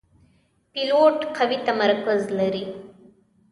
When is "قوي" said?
1.37-1.57